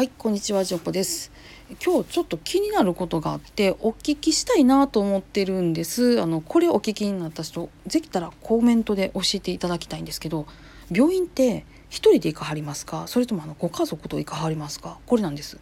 [0.00, 1.30] はいこんにちはジョコです。
[1.84, 6.22] 今日ちょっと気になることがあってお聞きしたいなと思ってるんです。
[6.22, 10.46] あのこれお聞きになった人できたらコメントで教えていただきたいんですけど
[10.90, 13.08] 病院って一人で行かはりますか？
[13.08, 14.96] それともあのご家族と行かはりますか？
[15.04, 15.58] これなんです。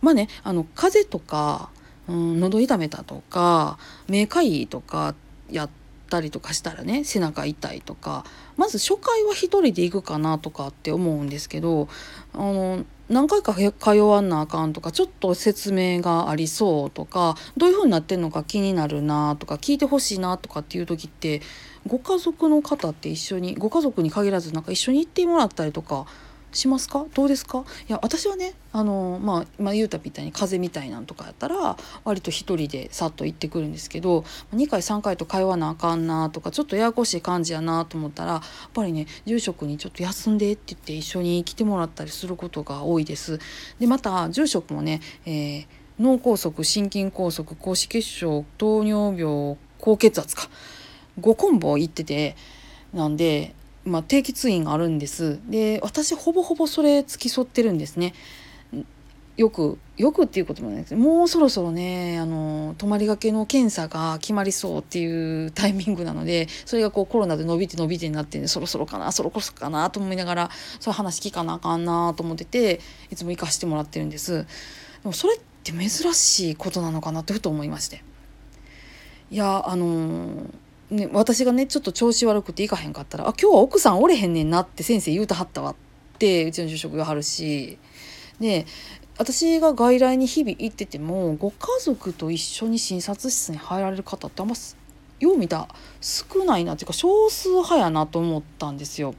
[0.00, 1.68] まあねあの風邪とか、
[2.08, 3.78] うん、喉痛めたとか
[4.08, 5.14] 目かいとか
[5.50, 5.70] やっ
[6.12, 8.24] たりとかしたらね背中痛いとか
[8.58, 11.88] まず初回は一人で行くかなとかって思うんですけど
[12.34, 21.40] あの何回か通わんなあかんとかちょっと説明がありそうとかどういう風になってんのか気になるなとか聞いてほしいなとかっていう時って
[21.86, 26.06] ご家族の方って一緒にご家族に限らずなんか一緒に行ってもらったりとか
[26.52, 27.06] しますか？
[27.14, 27.64] どうですか？
[27.88, 43.38] いや私はねあのまあ今言うたみたいに風邪みたいなんとかやったら割と一人でさっと行ってくるんですけど2回3回と通わなあかんなとかちょっとややこしい感じやなと思ったらやっぱりね住職にちょっと休んでって言って一緒に来てもらったりすることが多いです。
[43.78, 45.66] でまた住職もね、えー、
[46.00, 50.48] 脳梗塞心筋梗塞高脂血症糖尿病高血圧か
[51.20, 52.36] 5コンボ行ってて
[52.94, 55.40] なんでまあ、定期通院があるんです。
[55.48, 58.14] で私ほぼほぼそれ付き添ってるんですね。
[59.36, 60.94] よくよくっていうこともないです。
[60.94, 74.44] もうそろそろねあの泊まりがけの検査が決まりそうっていうタイミングなのでそれがこうコロナで伸びて伸びてになって、ね、そろそろかなそろそろかなと思いながらそういう話聞かなあかんなと思ってていつも行かしてもらってるんです。
[74.44, 74.46] で
[75.04, 78.04] もそれって珍しいことなのかなってふと思いまして。
[79.30, 80.46] いやあのー
[80.90, 85.74] ね、私がねちょっと調子悪くて行かへんかったら「あ今日は奥さんおれへんねんな」って先生言うたはったわっ
[86.18, 87.78] てうちの住職言わはるし
[88.40, 88.66] で
[89.18, 94.54] 私が外来に日々行っててもご家族と一緒に診察室に入られる方ってあんま
[95.20, 95.68] よう見た
[96.00, 99.14] 少ないなっていうか少数派やなと思ったんですよ。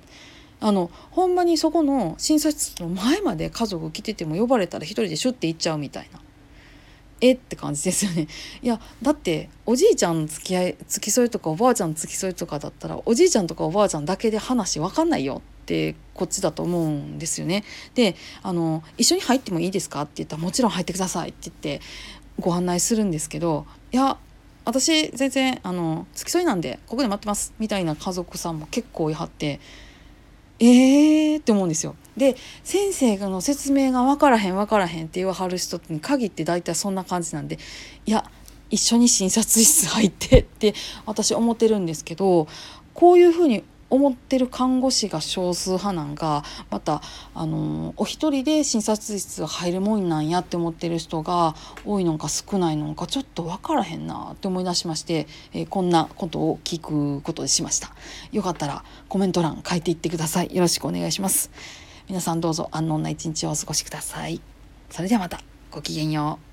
[0.59, 6.19] あのほんまにそこの診察室の前まで家族来てても呼ばれたら一人でシュッて行っちゃうみたいな。
[7.23, 8.27] えって感じですよね。
[8.61, 17.63] いやだっておじいちゃん付き合い付き添いとかおばあちゃん付き添いとかだったらおじいちゃんとかおばあちゃんだけで話分かんないよってこっちだと思うんですよね。
[17.95, 21.81] であの「一緒に入ってもいいですか?」って言ったら「もちろん入ってください」って言って
[22.39, 24.17] ご案内するんですけどいや
[24.65, 29.59] 私全然あの付き添いなんでここで待ってますみたいな家族さんも結構いはって
[30.59, 31.95] えーって思うんですよ。
[32.17, 37.57] で先生の説明が分からへん分からへんって言わはる人に限って大体そんな感じなんで
[38.05, 38.29] いや
[38.69, 40.73] 一緒に診察室入ってって
[41.05, 42.47] 私思ってるんですけど
[42.93, 43.63] こういうふうに
[43.93, 47.03] 思ってる看護師が少数派なんがまた
[47.35, 51.53] あのお一人で診察室入るもんなんやって思ってる人が
[51.85, 57.91] 多いのか少ないのかちょっと分からへんなって思い出しまして、えー、こんなことを聞くことにしました。
[58.31, 60.55] よかったらコメント欄書いていってください。
[60.55, 61.51] よろしくお願いします。
[62.07, 64.41] 皆さんどうぞ安穏な一日をお過ごしください。
[64.89, 65.39] それではまた
[65.69, 66.52] ごきげんよう。